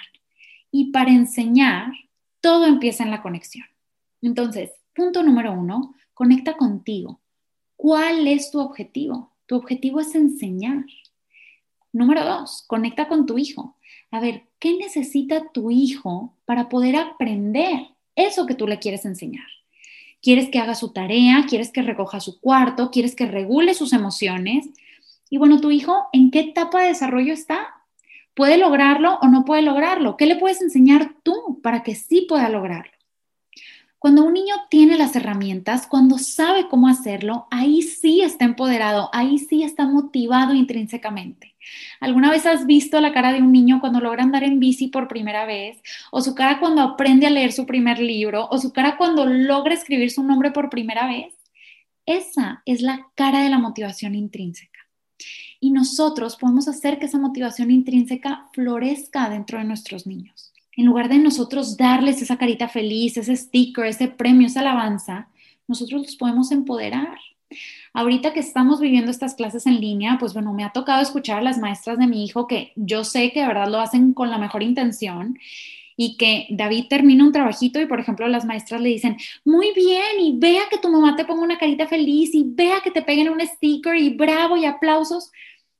Y 0.70 0.92
para 0.92 1.10
enseñar, 1.10 1.92
todo 2.40 2.66
empieza 2.66 3.02
en 3.04 3.10
la 3.10 3.22
conexión. 3.22 3.66
Entonces, 4.20 4.70
punto 4.94 5.22
número 5.22 5.52
uno, 5.52 5.94
Conecta 6.14 6.56
contigo. 6.56 7.20
¿Cuál 7.76 8.28
es 8.28 8.50
tu 8.50 8.60
objetivo? 8.60 9.32
Tu 9.46 9.56
objetivo 9.56 10.00
es 10.00 10.14
enseñar. 10.14 10.84
Número 11.92 12.24
dos, 12.24 12.64
conecta 12.68 13.08
con 13.08 13.26
tu 13.26 13.38
hijo. 13.38 13.76
A 14.10 14.20
ver, 14.20 14.44
¿qué 14.58 14.76
necesita 14.76 15.50
tu 15.52 15.70
hijo 15.70 16.36
para 16.44 16.68
poder 16.68 16.96
aprender 16.96 17.88
eso 18.14 18.46
que 18.46 18.54
tú 18.54 18.66
le 18.66 18.78
quieres 18.78 19.04
enseñar? 19.04 19.46
¿Quieres 20.20 20.48
que 20.50 20.58
haga 20.58 20.74
su 20.74 20.92
tarea? 20.92 21.46
¿Quieres 21.48 21.72
que 21.72 21.82
recoja 21.82 22.20
su 22.20 22.40
cuarto? 22.40 22.90
¿Quieres 22.90 23.16
que 23.16 23.26
regule 23.26 23.74
sus 23.74 23.92
emociones? 23.92 24.68
Y 25.28 25.38
bueno, 25.38 25.60
tu 25.60 25.70
hijo, 25.70 26.06
¿en 26.12 26.30
qué 26.30 26.40
etapa 26.40 26.82
de 26.82 26.88
desarrollo 26.88 27.32
está? 27.32 27.74
¿Puede 28.34 28.58
lograrlo 28.58 29.18
o 29.22 29.28
no 29.28 29.44
puede 29.44 29.62
lograrlo? 29.62 30.16
¿Qué 30.16 30.26
le 30.26 30.36
puedes 30.36 30.62
enseñar 30.62 31.16
tú 31.22 31.60
para 31.62 31.82
que 31.82 31.94
sí 31.94 32.26
pueda 32.28 32.48
lograrlo? 32.48 32.92
Cuando 34.02 34.24
un 34.24 34.34
niño 34.34 34.56
tiene 34.68 34.98
las 34.98 35.14
herramientas, 35.14 35.86
cuando 35.86 36.18
sabe 36.18 36.66
cómo 36.66 36.88
hacerlo, 36.88 37.46
ahí 37.52 37.82
sí 37.82 38.20
está 38.20 38.44
empoderado, 38.44 39.08
ahí 39.12 39.38
sí 39.38 39.62
está 39.62 39.86
motivado 39.86 40.54
intrínsecamente. 40.54 41.54
¿Alguna 42.00 42.28
vez 42.28 42.44
has 42.44 42.66
visto 42.66 43.00
la 43.00 43.12
cara 43.12 43.32
de 43.32 43.40
un 43.40 43.52
niño 43.52 43.78
cuando 43.78 44.00
logra 44.00 44.24
andar 44.24 44.42
en 44.42 44.58
bici 44.58 44.88
por 44.88 45.06
primera 45.06 45.46
vez? 45.46 45.80
¿O 46.10 46.20
su 46.20 46.34
cara 46.34 46.58
cuando 46.58 46.82
aprende 46.82 47.28
a 47.28 47.30
leer 47.30 47.52
su 47.52 47.64
primer 47.64 48.00
libro? 48.00 48.48
¿O 48.50 48.58
su 48.58 48.72
cara 48.72 48.96
cuando 48.96 49.24
logra 49.24 49.72
escribir 49.72 50.10
su 50.10 50.24
nombre 50.24 50.50
por 50.50 50.68
primera 50.68 51.06
vez? 51.06 51.36
Esa 52.04 52.60
es 52.66 52.82
la 52.82 53.06
cara 53.14 53.44
de 53.44 53.50
la 53.50 53.60
motivación 53.60 54.16
intrínseca. 54.16 54.80
Y 55.60 55.70
nosotros 55.70 56.34
podemos 56.34 56.66
hacer 56.66 56.98
que 56.98 57.06
esa 57.06 57.18
motivación 57.18 57.70
intrínseca 57.70 58.48
florezca 58.52 59.30
dentro 59.30 59.58
de 59.58 59.64
nuestros 59.64 60.08
niños. 60.08 60.51
En 60.76 60.86
lugar 60.86 61.08
de 61.08 61.18
nosotros 61.18 61.76
darles 61.76 62.22
esa 62.22 62.38
carita 62.38 62.68
feliz, 62.68 63.16
ese 63.16 63.36
sticker, 63.36 63.86
ese 63.86 64.08
premio, 64.08 64.46
esa 64.46 64.60
alabanza, 64.60 65.28
nosotros 65.68 66.02
los 66.02 66.16
podemos 66.16 66.50
empoderar. 66.50 67.18
Ahorita 67.92 68.32
que 68.32 68.40
estamos 68.40 68.80
viviendo 68.80 69.10
estas 69.10 69.34
clases 69.34 69.66
en 69.66 69.80
línea, 69.80 70.16
pues 70.18 70.32
bueno, 70.32 70.54
me 70.54 70.64
ha 70.64 70.70
tocado 70.70 71.02
escuchar 71.02 71.38
a 71.38 71.42
las 71.42 71.58
maestras 71.58 71.98
de 71.98 72.06
mi 72.06 72.24
hijo 72.24 72.46
que 72.46 72.72
yo 72.76 73.04
sé 73.04 73.32
que 73.32 73.40
de 73.40 73.46
verdad 73.46 73.68
lo 73.68 73.80
hacen 73.80 74.14
con 74.14 74.30
la 74.30 74.38
mejor 74.38 74.62
intención 74.62 75.38
y 75.96 76.16
que 76.16 76.46
David 76.50 76.86
termina 76.88 77.24
un 77.24 77.32
trabajito 77.32 77.80
y, 77.80 77.86
por 77.86 78.00
ejemplo, 78.00 78.26
las 78.28 78.44
maestras 78.44 78.80
le 78.80 78.88
dicen, 78.88 79.18
muy 79.44 79.72
bien, 79.74 80.20
y 80.20 80.38
vea 80.38 80.62
que 80.70 80.78
tu 80.78 80.88
mamá 80.88 81.16
te 81.16 81.24
ponga 81.24 81.42
una 81.42 81.58
carita 81.58 81.86
feliz 81.86 82.34
y 82.34 82.44
vea 82.46 82.80
que 82.82 82.90
te 82.90 83.02
peguen 83.02 83.28
un 83.28 83.40
sticker 83.40 83.94
y 83.96 84.10
bravo 84.10 84.56
y 84.56 84.64
aplausos. 84.64 85.30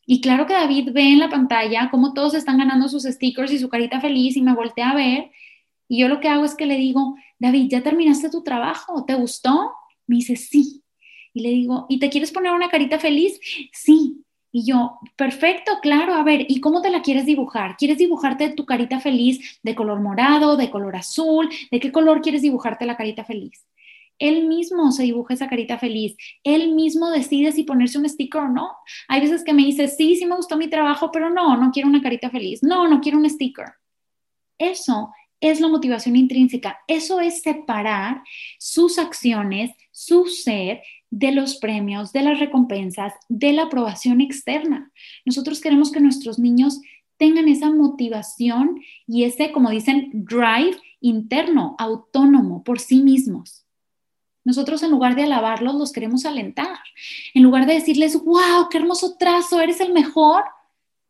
Y 0.07 0.21
claro 0.21 0.47
que 0.47 0.55
David 0.55 0.91
ve 0.93 1.13
en 1.13 1.21
la 1.21 1.29
pantalla 1.29 1.89
cómo 1.91 2.13
todos 2.13 2.35
están 2.35 2.59
ganando 2.59 2.89
sus 2.89 3.05
stickers 3.05 3.53
y 3.53 3.59
su 3.59 3.69
carita 3.69 4.01
feliz 4.01 4.37
y 4.37 4.43
me 4.43 4.55
voltea 4.55 4.91
a 4.91 4.95
ver. 4.95 5.31
Y 5.89 6.01
yo 6.01 6.09
lo 6.09 6.21
que 6.21 6.29
hago 6.29 6.45
es 6.45 6.55
que 6.55 6.67
le 6.67 6.77
digo, 6.77 7.17
David, 7.39 7.69
¿ya 7.71 7.83
terminaste 7.83 8.31
tu 8.31 8.43
trabajo? 8.43 9.05
¿Te 9.05 9.15
gustó? 9.15 9.73
Me 10.07 10.17
dice, 10.17 10.37
sí. 10.37 10.83
Y 11.35 11.43
le 11.43 11.51
digo, 11.51 11.87
¿y 11.89 11.99
te 11.99 12.11
quieres 12.11 12.33
poner 12.33 12.53
una 12.53 12.69
carita 12.69 12.99
feliz? 12.99 13.39
Sí. 13.73 14.25
Y 14.55 14.67
yo, 14.67 14.99
perfecto, 15.17 15.73
claro, 15.81 16.15
a 16.15 16.23
ver, 16.23 16.45
¿y 16.47 16.61
cómo 16.61 16.83
te 16.83 16.91
la 16.91 17.01
quieres 17.01 17.25
dibujar? 17.25 17.77
¿Quieres 17.79 17.97
dibujarte 17.97 18.51
tu 18.51 18.67
carita 18.67 19.01
feliz 19.01 19.61
de 19.63 19.75
color 19.75 20.01
morado, 20.01 20.59
de 20.59 20.71
color 20.71 20.95
azul? 20.95 21.49
¿De 21.71 21.81
qué 21.81 21.91
color 21.91 22.21
quieres 22.21 22.43
dibujarte 22.43 22.85
la 22.85 22.99
carita 22.99 23.25
feliz? 23.25 23.65
Él 24.23 24.47
mismo 24.47 24.93
se 24.93 25.03
dibuja 25.03 25.35
esa 25.35 25.49
carita 25.49 25.79
feliz. 25.79 26.17
Él 26.45 26.77
mismo 26.77 27.11
decide 27.11 27.51
si 27.51 27.65
ponerse 27.65 27.99
un 27.99 28.09
sticker 28.09 28.43
o 28.43 28.49
no. 28.49 28.71
Hay 29.09 29.21
veces 29.21 29.43
que 29.43 29.53
me 29.53 29.65
dice, 29.65 29.89
sí, 29.89 30.15
sí 30.15 30.27
me 30.27 30.37
gustó 30.37 30.57
mi 30.57 30.69
trabajo, 30.69 31.11
pero 31.11 31.29
no, 31.29 31.57
no 31.57 31.73
quiero 31.73 31.89
una 31.89 32.01
carita 32.01 32.31
feliz. 32.31 32.63
No, 32.63 32.87
no 32.87 33.01
quiero 33.01 33.19
un 33.19 33.29
sticker. 33.29 33.67
Eso 34.59 35.11
es 35.41 35.61
la 35.61 35.67
motivación 35.67 36.15
intrínseca. 36.15 36.79
Eso 36.87 37.19
es 37.19 37.43
separar 37.43 38.23
sus 38.61 39.01
acciones, 39.01 39.73
su 39.91 40.27
ser 40.27 40.83
de 41.11 41.33
los 41.33 41.57
premios, 41.57 42.13
de 42.13 42.23
las 42.23 42.39
recompensas, 42.39 43.15
de 43.29 43.53
la 43.53 43.65
aprobación 43.65 44.21
externa. 44.21 44.93
Nosotros 45.25 45.61
queremos 45.61 45.91
que 45.91 46.01
nuestros 46.01 46.39
niños 46.39 46.81
tengan 47.17 47.49
esa 47.49 47.73
motivación 47.73 48.81
y 49.09 49.25
ese, 49.25 49.51
como 49.51 49.71
dicen, 49.71 50.11
drive 50.13 50.77
interno, 51.01 51.75
autónomo, 51.81 52.63
por 52.63 52.79
sí 52.79 53.03
mismos. 53.03 53.62
Nosotros 54.45 54.83
en 54.83 54.91
lugar 54.91 55.15
de 55.15 55.23
alabarlos, 55.23 55.75
los 55.75 55.93
queremos 55.93 56.25
alentar. 56.27 56.79
En 57.35 57.43
lugar 57.43 57.67
de 57.67 57.75
decirles, 57.75 58.23
wow, 58.23 58.69
qué 58.71 58.79
hermoso 58.79 59.17
trazo, 59.17 59.61
eres 59.61 59.81
el 59.81 59.93
mejor, 59.93 60.45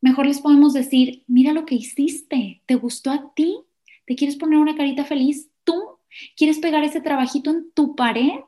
mejor 0.00 0.26
les 0.26 0.40
podemos 0.40 0.72
decir, 0.72 1.24
mira 1.26 1.52
lo 1.52 1.64
que 1.64 1.76
hiciste, 1.76 2.62
¿te 2.66 2.74
gustó 2.74 3.10
a 3.10 3.32
ti? 3.34 3.58
¿Te 4.06 4.16
quieres 4.16 4.36
poner 4.36 4.58
una 4.58 4.76
carita 4.76 5.04
feliz 5.04 5.48
tú? 5.64 5.80
¿Quieres 6.36 6.58
pegar 6.58 6.84
ese 6.84 7.00
trabajito 7.00 7.50
en 7.50 7.70
tu 7.72 7.96
pared? 7.96 8.40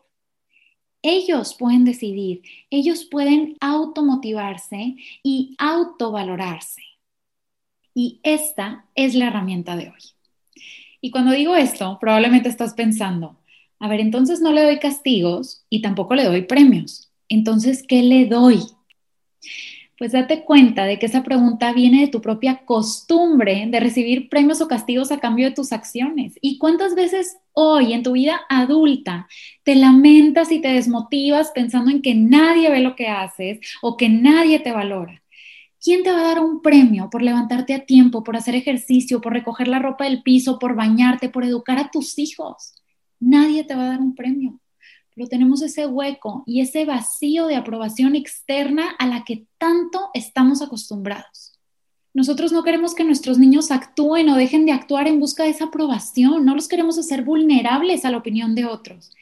ellos 1.04 1.54
pueden 1.54 1.84
decidir, 1.84 2.42
ellos 2.70 3.04
pueden 3.04 3.58
automotivarse 3.60 4.96
y 5.22 5.54
autovalorarse. 5.58 6.80
Y 7.94 8.20
esta 8.22 8.86
es 8.94 9.14
la 9.14 9.26
herramienta 9.26 9.76
de 9.76 9.90
hoy. 9.90 10.00
Y 11.02 11.10
cuando 11.10 11.32
digo 11.32 11.54
esto, 11.54 11.98
probablemente 12.00 12.48
estás 12.48 12.72
pensando, 12.72 13.36
a 13.84 13.88
ver, 13.88 14.00
entonces 14.00 14.40
no 14.40 14.50
le 14.50 14.62
doy 14.62 14.78
castigos 14.78 15.66
y 15.68 15.82
tampoco 15.82 16.14
le 16.14 16.24
doy 16.24 16.42
premios. 16.42 17.12
Entonces, 17.28 17.84
¿qué 17.86 18.02
le 18.02 18.24
doy? 18.24 18.62
pues 19.98 20.12
date 20.12 20.44
cuenta 20.44 20.86
de 20.86 20.98
que 20.98 21.06
esa 21.06 21.22
pregunta 21.22 21.72
viene 21.72 22.00
de 22.00 22.08
tu 22.08 22.20
propia 22.20 22.64
costumbre 22.64 23.66
de 23.68 23.80
recibir 23.80 24.28
premios 24.28 24.60
o 24.60 24.68
castigos 24.68 25.12
a 25.12 25.20
cambio 25.20 25.48
de 25.48 25.54
tus 25.54 25.72
acciones. 25.72 26.34
¿Y 26.40 26.58
cuántas 26.58 26.94
veces 26.94 27.36
hoy 27.52 27.92
en 27.92 28.02
tu 28.02 28.12
vida 28.12 28.40
adulta 28.48 29.28
te 29.62 29.76
lamentas 29.76 30.50
y 30.50 30.60
te 30.60 30.68
desmotivas 30.68 31.52
pensando 31.52 31.90
en 31.90 32.02
que 32.02 32.14
nadie 32.14 32.70
ve 32.70 32.80
lo 32.80 32.96
que 32.96 33.06
haces 33.08 33.60
o 33.82 33.96
que 33.96 34.08
nadie 34.08 34.58
te 34.58 34.72
valora? 34.72 35.22
¿Quién 35.80 36.02
te 36.02 36.10
va 36.10 36.20
a 36.20 36.28
dar 36.28 36.40
un 36.40 36.62
premio 36.62 37.08
por 37.10 37.22
levantarte 37.22 37.74
a 37.74 37.84
tiempo, 37.84 38.24
por 38.24 38.36
hacer 38.36 38.54
ejercicio, 38.54 39.20
por 39.20 39.34
recoger 39.34 39.68
la 39.68 39.78
ropa 39.78 40.04
del 40.04 40.22
piso, 40.22 40.58
por 40.58 40.74
bañarte, 40.74 41.28
por 41.28 41.44
educar 41.44 41.78
a 41.78 41.90
tus 41.90 42.18
hijos? 42.18 42.74
Nadie 43.21 43.64
te 43.64 43.75
va 43.75 43.85
a 43.85 43.88
dar 43.90 44.00
un 44.00 44.14
premio 44.14 44.61
pero 45.14 45.28
tenemos 45.28 45.62
ese 45.62 45.87
hueco 45.87 46.42
y 46.47 46.61
ese 46.61 46.85
vacío 46.85 47.47
de 47.47 47.56
aprobación 47.56 48.16
externa 48.16 48.90
a 48.99 49.06
la 49.06 49.25
que 49.25 49.47
tanto 49.59 50.11
estamos 50.12 50.61
acostumbrados. 50.61 51.52
Nosotros 52.12 52.52
no 52.52 52.62
queremos 52.62 52.94
que 52.94 53.04
nuestros 53.04 53.38
niños 53.38 53.71
actúen 53.71 54.28
o 54.28 54.37
dejen 54.37 54.66
de 54.66 54.73
actuar 54.73 55.09
en 55.09 55.18
busca 55.18 55.44
de 55.44 55.50
esa 55.50 55.64
aprobación, 55.64 56.44
no 56.44 56.54
los 56.54 56.68
queremos 56.68 56.99
hacer 56.99 57.25
vulnerables 57.25 58.04
a 58.04 58.11
la 58.11 58.18
opinión 58.18 58.54
de 58.54 58.66
otros. 58.66 59.12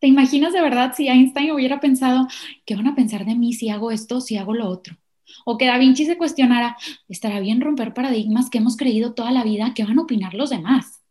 ¿Te 0.00 0.06
imaginas 0.06 0.52
de 0.52 0.62
verdad 0.62 0.94
si 0.96 1.08
Einstein 1.08 1.52
hubiera 1.52 1.78
pensado, 1.78 2.26
¿qué 2.64 2.74
van 2.74 2.86
a 2.86 2.94
pensar 2.94 3.24
de 3.24 3.34
mí 3.34 3.52
si 3.52 3.68
hago 3.68 3.90
esto, 3.90 4.20
si 4.20 4.36
hago 4.36 4.54
lo 4.54 4.68
otro? 4.68 4.96
O 5.44 5.58
que 5.58 5.66
Da 5.66 5.78
Vinci 5.78 6.06
se 6.06 6.18
cuestionara, 6.18 6.76
¿estará 7.08 7.38
bien 7.38 7.60
romper 7.60 7.94
paradigmas 7.94 8.50
que 8.50 8.58
hemos 8.58 8.76
creído 8.76 9.14
toda 9.14 9.30
la 9.30 9.44
vida? 9.44 9.72
¿Qué 9.74 9.84
van 9.84 9.98
a 9.98 10.02
opinar 10.02 10.34
los 10.34 10.50
demás? 10.50 11.02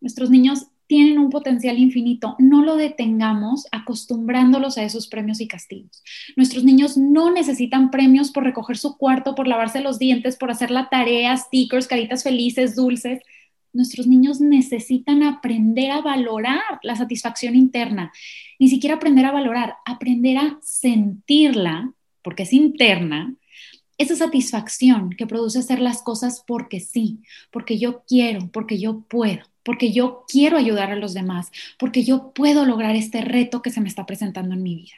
Nuestros 0.00 0.30
niños 0.30 0.68
tienen 0.86 1.18
un 1.18 1.30
potencial 1.30 1.78
infinito. 1.78 2.36
No 2.38 2.62
lo 2.62 2.76
detengamos 2.76 3.66
acostumbrándolos 3.72 4.78
a 4.78 4.84
esos 4.84 5.08
premios 5.08 5.40
y 5.40 5.48
castigos. 5.48 6.02
Nuestros 6.36 6.64
niños 6.64 6.96
no 6.96 7.32
necesitan 7.32 7.90
premios 7.90 8.30
por 8.30 8.44
recoger 8.44 8.76
su 8.76 8.96
cuarto, 8.96 9.34
por 9.34 9.48
lavarse 9.48 9.80
los 9.80 9.98
dientes, 9.98 10.36
por 10.36 10.50
hacer 10.50 10.70
la 10.70 10.88
tarea, 10.88 11.36
stickers, 11.36 11.88
caritas 11.88 12.22
felices, 12.22 12.76
dulces. 12.76 13.22
Nuestros 13.72 14.06
niños 14.06 14.40
necesitan 14.40 15.22
aprender 15.22 15.90
a 15.90 16.00
valorar 16.00 16.78
la 16.82 16.96
satisfacción 16.96 17.54
interna. 17.54 18.12
Ni 18.58 18.68
siquiera 18.68 18.96
aprender 18.96 19.26
a 19.26 19.32
valorar, 19.32 19.74
aprender 19.84 20.38
a 20.38 20.58
sentirla, 20.62 21.92
porque 22.22 22.44
es 22.44 22.52
interna, 22.52 23.34
esa 23.98 24.14
satisfacción 24.14 25.10
que 25.10 25.26
produce 25.26 25.58
hacer 25.58 25.80
las 25.80 26.02
cosas 26.02 26.44
porque 26.46 26.80
sí, 26.80 27.20
porque 27.50 27.78
yo 27.78 28.02
quiero, 28.06 28.50
porque 28.52 28.78
yo 28.78 29.00
puedo 29.08 29.44
porque 29.66 29.90
yo 29.90 30.24
quiero 30.28 30.56
ayudar 30.56 30.92
a 30.92 30.96
los 30.96 31.12
demás, 31.12 31.50
porque 31.76 32.04
yo 32.04 32.30
puedo 32.32 32.64
lograr 32.64 32.94
este 32.94 33.20
reto 33.20 33.62
que 33.62 33.70
se 33.70 33.80
me 33.80 33.88
está 33.88 34.06
presentando 34.06 34.54
en 34.54 34.62
mi 34.62 34.76
vida. 34.76 34.94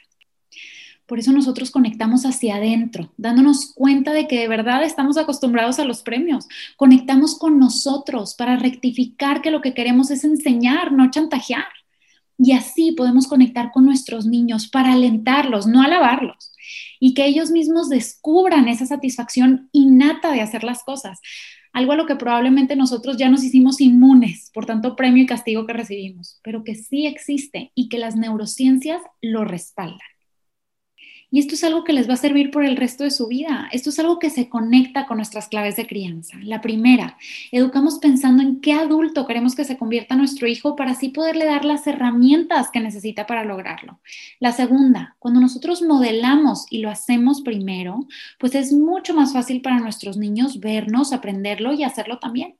Por 1.07 1.17
eso 1.17 1.31
nosotros 1.31 1.71
conectamos 1.71 2.23
hacia 2.23 2.57
adentro, 2.57 3.11
dándonos 3.17 3.73
cuenta 3.73 4.13
de 4.13 4.27
que 4.27 4.41
de 4.41 4.47
verdad 4.47 4.83
estamos 4.83 5.17
acostumbrados 5.17 5.79
a 5.79 5.85
los 5.85 6.03
premios. 6.03 6.47
Conectamos 6.77 7.39
con 7.39 7.57
nosotros 7.57 8.35
para 8.35 8.57
rectificar 8.57 9.41
que 9.41 9.49
lo 9.49 9.61
que 9.61 9.73
queremos 9.73 10.11
es 10.11 10.23
enseñar, 10.23 10.91
no 10.91 11.09
chantajear. 11.09 11.65
Y 12.37 12.51
así 12.51 12.91
podemos 12.91 13.27
conectar 13.27 13.71
con 13.71 13.85
nuestros 13.85 14.27
niños 14.27 14.69
para 14.69 14.93
alentarlos, 14.93 15.65
no 15.65 15.81
alabarlos. 15.81 16.53
Y 16.99 17.15
que 17.15 17.25
ellos 17.25 17.49
mismos 17.49 17.89
descubran 17.89 18.67
esa 18.67 18.85
satisfacción 18.85 19.67
innata 19.71 20.31
de 20.31 20.41
hacer 20.41 20.63
las 20.63 20.83
cosas 20.83 21.19
algo 21.73 21.91
a 21.91 21.95
lo 21.95 22.05
que 22.05 22.15
probablemente 22.15 22.75
nosotros 22.75 23.17
ya 23.17 23.29
nos 23.29 23.43
hicimos 23.43 23.81
inmunes 23.81 24.38
por 24.53 24.65
tanto 24.65 24.95
premio 24.95 25.23
y 25.23 25.27
castigo 25.27 25.65
que 25.65 25.73
recibimos, 25.73 26.39
pero 26.43 26.63
que 26.63 26.75
sí 26.75 27.07
existe 27.07 27.71
y 27.75 27.89
que 27.89 27.99
las 27.99 28.15
neurociencias 28.15 29.01
lo 29.21 29.45
respaldan. 29.45 29.99
Y 31.31 31.39
esto 31.39 31.53
es 31.53 31.63
algo 31.63 31.83
que 31.83 31.93
les 31.93 32.09
va 32.09 32.15
a 32.15 32.17
servir 32.17 32.49
por 32.49 32.65
el 32.65 32.75
resto 32.75 33.03
de 33.03 33.11
su 33.11 33.27
vida. 33.27 33.69
Esto 33.71 33.91
es 33.91 33.99
algo 33.99 34.17
que 34.17 34.31
se 34.31 34.49
conecta 34.49 35.05
con 35.05 35.17
nuestras 35.17 35.47
claves 35.47 35.75
de 35.75 35.85
crianza. 35.85 36.37
La 36.41 36.59
primera, 36.59 37.17
educamos 37.51 37.99
pensando 37.99 38.41
en 38.41 38.61
qué 38.61 38.73
adulto 38.73 39.27
queremos 39.27 39.53
que 39.53 39.63
se 39.63 39.77
convierta 39.77 40.15
nuestro 40.15 40.47
hijo 40.47 40.75
para 40.75 40.91
así 40.91 41.09
poderle 41.09 41.45
dar 41.45 41.65
las 41.65 41.85
herramientas 41.85 42.71
que 42.71 42.79
necesita 42.79 43.27
para 43.27 43.43
lograrlo. 43.43 43.99
La 44.39 44.53
segunda, 44.53 45.17
cuando 45.19 45.39
nosotros 45.39 45.83
modelamos 45.83 46.65
y 46.71 46.79
lo 46.79 46.89
hacemos 46.89 47.41
primero, 47.41 48.07
pues 48.39 48.55
es 48.55 48.73
mucho 48.73 49.13
más 49.13 49.31
fácil 49.31 49.61
para 49.61 49.79
nuestros 49.79 50.17
niños 50.17 50.59
vernos, 50.59 51.13
aprenderlo 51.13 51.73
y 51.73 51.83
hacerlo 51.83 52.17
también. 52.17 52.55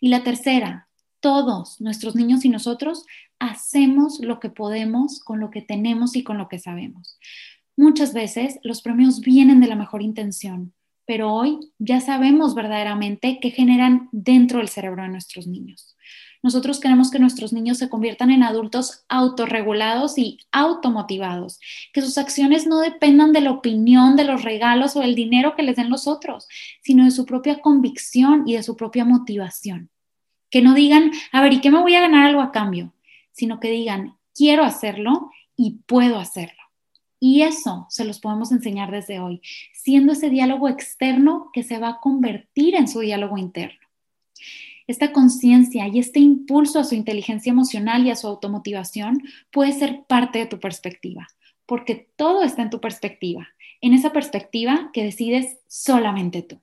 Y 0.00 0.08
la 0.08 0.22
tercera, 0.22 0.88
todos 1.20 1.80
nuestros 1.80 2.16
niños 2.16 2.44
y 2.44 2.48
nosotros 2.48 3.04
hacemos 3.38 4.20
lo 4.20 4.40
que 4.40 4.50
podemos 4.50 5.20
con 5.20 5.40
lo 5.40 5.50
que 5.50 5.62
tenemos 5.62 6.16
y 6.16 6.22
con 6.22 6.38
lo 6.38 6.48
que 6.48 6.58
sabemos. 6.58 7.18
Muchas 7.76 8.12
veces 8.12 8.58
los 8.62 8.82
premios 8.82 9.20
vienen 9.20 9.60
de 9.60 9.68
la 9.68 9.76
mejor 9.76 10.02
intención, 10.02 10.74
pero 11.06 11.32
hoy 11.32 11.58
ya 11.78 12.00
sabemos 12.00 12.54
verdaderamente 12.54 13.38
qué 13.40 13.50
generan 13.50 14.08
dentro 14.12 14.58
del 14.58 14.68
cerebro 14.68 15.02
de 15.02 15.08
nuestros 15.08 15.46
niños. 15.46 15.96
Nosotros 16.42 16.80
queremos 16.80 17.10
que 17.10 17.18
nuestros 17.18 17.52
niños 17.52 17.78
se 17.78 17.90
conviertan 17.90 18.30
en 18.30 18.42
adultos 18.42 19.04
autorregulados 19.08 20.16
y 20.16 20.38
automotivados, 20.52 21.60
que 21.92 22.00
sus 22.00 22.16
acciones 22.16 22.66
no 22.66 22.80
dependan 22.80 23.32
de 23.32 23.42
la 23.42 23.50
opinión, 23.50 24.16
de 24.16 24.24
los 24.24 24.42
regalos 24.42 24.96
o 24.96 25.00
del 25.00 25.14
dinero 25.14 25.54
que 25.54 25.62
les 25.62 25.76
den 25.76 25.90
los 25.90 26.06
otros, 26.06 26.48
sino 26.82 27.04
de 27.04 27.10
su 27.10 27.26
propia 27.26 27.60
convicción 27.60 28.44
y 28.46 28.54
de 28.54 28.62
su 28.62 28.74
propia 28.76 29.04
motivación. 29.04 29.90
Que 30.50 30.62
no 30.62 30.74
digan, 30.74 31.12
a 31.32 31.42
ver, 31.42 31.52
¿y 31.52 31.60
qué 31.60 31.70
me 31.70 31.80
voy 31.80 31.94
a 31.94 32.00
ganar 32.00 32.26
algo 32.26 32.40
a 32.40 32.52
cambio? 32.52 32.92
Sino 33.32 33.60
que 33.60 33.70
digan, 33.70 34.16
quiero 34.34 34.64
hacerlo 34.64 35.30
y 35.56 35.78
puedo 35.86 36.18
hacerlo. 36.18 36.60
Y 37.20 37.42
eso 37.42 37.86
se 37.90 38.04
los 38.04 38.18
podemos 38.18 38.50
enseñar 38.50 38.90
desde 38.90 39.20
hoy, 39.20 39.42
siendo 39.74 40.14
ese 40.14 40.30
diálogo 40.30 40.68
externo 40.68 41.50
que 41.52 41.62
se 41.62 41.78
va 41.78 41.88
a 41.90 42.00
convertir 42.00 42.74
en 42.74 42.88
su 42.88 43.00
diálogo 43.00 43.36
interno. 43.36 43.78
Esta 44.86 45.12
conciencia 45.12 45.86
y 45.86 45.98
este 45.98 46.18
impulso 46.18 46.80
a 46.80 46.84
su 46.84 46.94
inteligencia 46.94 47.50
emocional 47.50 48.06
y 48.06 48.10
a 48.10 48.16
su 48.16 48.26
automotivación 48.26 49.22
puede 49.52 49.72
ser 49.72 50.04
parte 50.08 50.38
de 50.40 50.46
tu 50.46 50.58
perspectiva, 50.58 51.28
porque 51.66 52.08
todo 52.16 52.42
está 52.42 52.62
en 52.62 52.70
tu 52.70 52.80
perspectiva, 52.80 53.46
en 53.82 53.92
esa 53.92 54.12
perspectiva 54.12 54.90
que 54.92 55.04
decides 55.04 55.58
solamente 55.68 56.42
tú. 56.42 56.58